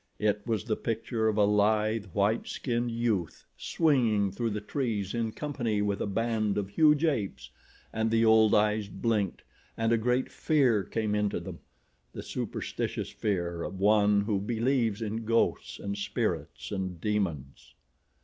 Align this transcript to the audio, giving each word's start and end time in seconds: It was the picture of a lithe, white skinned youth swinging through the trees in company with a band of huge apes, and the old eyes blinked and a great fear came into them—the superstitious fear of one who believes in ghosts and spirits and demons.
It 0.17 0.41
was 0.47 0.63
the 0.63 0.75
picture 0.75 1.27
of 1.27 1.37
a 1.37 1.43
lithe, 1.43 2.05
white 2.05 2.47
skinned 2.47 2.89
youth 2.89 3.45
swinging 3.55 4.31
through 4.31 4.49
the 4.49 4.59
trees 4.59 5.13
in 5.13 5.31
company 5.31 5.79
with 5.83 6.01
a 6.01 6.07
band 6.07 6.57
of 6.57 6.69
huge 6.71 7.05
apes, 7.05 7.51
and 7.93 8.09
the 8.09 8.25
old 8.25 8.55
eyes 8.55 8.87
blinked 8.87 9.43
and 9.77 9.93
a 9.93 9.99
great 9.99 10.31
fear 10.31 10.83
came 10.83 11.13
into 11.13 11.39
them—the 11.39 12.23
superstitious 12.23 13.11
fear 13.11 13.61
of 13.61 13.77
one 13.79 14.21
who 14.21 14.39
believes 14.41 15.03
in 15.03 15.23
ghosts 15.23 15.77
and 15.77 15.95
spirits 15.95 16.71
and 16.71 16.99
demons. 16.99 17.75